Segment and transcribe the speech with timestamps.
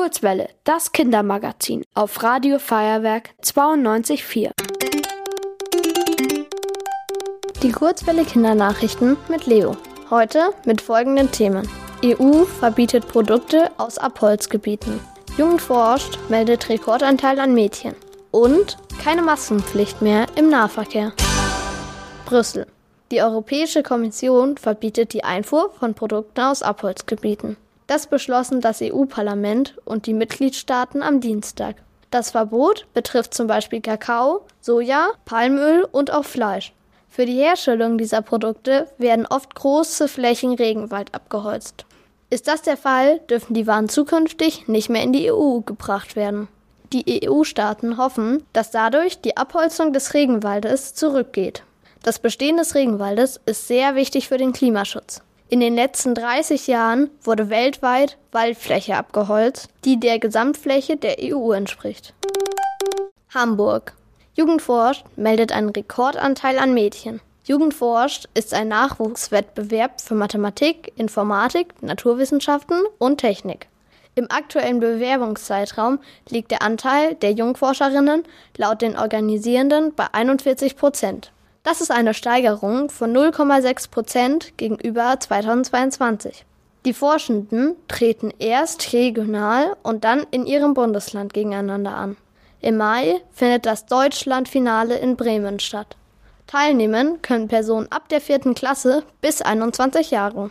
[0.00, 4.52] Kurzwelle, das Kindermagazin auf Radio Feuerwerk 92.4.
[7.64, 9.76] Die Kurzwelle Kindernachrichten mit Leo.
[10.08, 11.68] Heute mit folgenden Themen.
[12.04, 15.00] EU verbietet Produkte aus Abholzgebieten.
[15.36, 17.96] Jugend forscht, meldet Rekordanteil an Mädchen.
[18.30, 21.12] Und keine Maskenpflicht mehr im Nahverkehr.
[22.24, 22.68] Brüssel.
[23.10, 27.56] Die Europäische Kommission verbietet die Einfuhr von Produkten aus Abholzgebieten.
[27.88, 31.76] Das beschlossen das EU-Parlament und die Mitgliedstaaten am Dienstag.
[32.10, 36.74] Das Verbot betrifft zum Beispiel Kakao, Soja, Palmöl und auch Fleisch.
[37.08, 41.86] Für die Herstellung dieser Produkte werden oft große Flächen Regenwald abgeholzt.
[42.28, 46.48] Ist das der Fall, dürfen die Waren zukünftig nicht mehr in die EU gebracht werden.
[46.92, 51.62] Die EU-Staaten hoffen, dass dadurch die Abholzung des Regenwaldes zurückgeht.
[52.02, 55.22] Das Bestehen des Regenwaldes ist sehr wichtig für den Klimaschutz.
[55.50, 62.12] In den letzten 30 Jahren wurde weltweit Waldfläche abgeholzt, die der Gesamtfläche der EU entspricht.
[63.32, 63.94] Hamburg.
[64.34, 67.20] Jugendforscht meldet einen Rekordanteil an Mädchen.
[67.44, 73.68] Jugendforscht ist ein Nachwuchswettbewerb für Mathematik, Informatik, Naturwissenschaften und Technik.
[74.16, 78.24] Im aktuellen Bewerbungszeitraum liegt der Anteil der Jungforscherinnen
[78.58, 81.32] laut den Organisierenden bei 41 Prozent.
[81.68, 86.46] Das ist eine Steigerung von 0,6 Prozent gegenüber 2022.
[86.86, 92.16] Die Forschenden treten erst regional und dann in ihrem Bundesland gegeneinander an.
[92.62, 95.98] Im Mai findet das Deutschlandfinale in Bremen statt.
[96.46, 100.50] Teilnehmen können Personen ab der vierten Klasse bis 21 Jahre.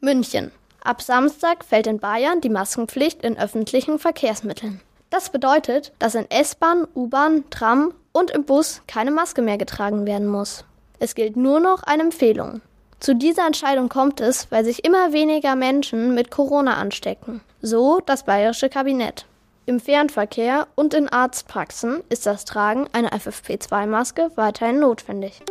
[0.00, 0.50] München.
[0.82, 4.80] Ab Samstag fällt in Bayern die Maskenpflicht in öffentlichen Verkehrsmitteln.
[5.10, 10.28] Das bedeutet, dass in S-Bahn, U-Bahn, Tram und im Bus keine Maske mehr getragen werden
[10.28, 10.64] muss.
[10.98, 12.60] Es gilt nur noch eine Empfehlung.
[13.00, 17.40] Zu dieser Entscheidung kommt es, weil sich immer weniger Menschen mit Corona anstecken.
[17.60, 19.26] So das bayerische Kabinett.
[19.66, 25.42] Im Fernverkehr und in Arztpraxen ist das Tragen einer FFP2-Maske weiterhin notwendig.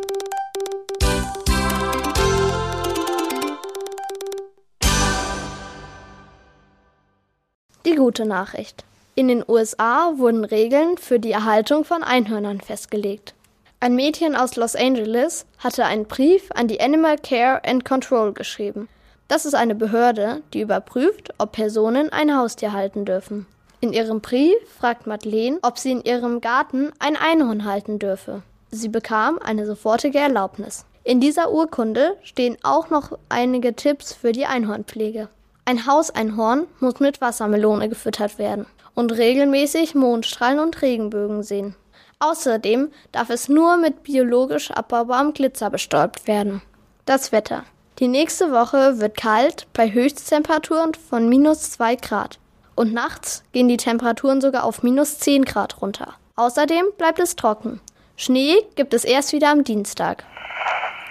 [7.84, 8.84] Die gute Nachricht.
[9.14, 13.34] In den USA wurden Regeln für die Erhaltung von Einhörnern festgelegt.
[13.78, 18.88] Ein Mädchen aus Los Angeles hatte einen Brief an die Animal Care and Control geschrieben.
[19.28, 23.46] Das ist eine Behörde, die überprüft, ob Personen ein Haustier halten dürfen.
[23.80, 28.42] In ihrem Brief fragt Madeleine, ob sie in ihrem Garten ein Einhorn halten dürfe.
[28.70, 30.86] Sie bekam eine sofortige Erlaubnis.
[31.04, 35.28] In dieser Urkunde stehen auch noch einige Tipps für die Einhornpflege.
[35.64, 41.76] Ein Hauseinhorn muss mit Wassermelone gefüttert werden und regelmäßig Mondstrahlen und Regenbögen sehen.
[42.18, 46.62] Außerdem darf es nur mit biologisch abbaubarem Glitzer bestäubt werden.
[47.04, 47.64] Das Wetter.
[48.00, 52.38] Die nächste Woche wird kalt bei Höchsttemperaturen von minus 2 Grad.
[52.74, 56.14] Und nachts gehen die Temperaturen sogar auf minus 10 Grad runter.
[56.34, 57.80] Außerdem bleibt es trocken.
[58.16, 60.24] Schnee gibt es erst wieder am Dienstag.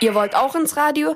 [0.02, 1.16] Ihr wollt auch ins Radio?